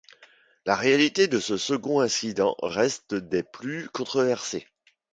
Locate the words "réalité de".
0.75-1.39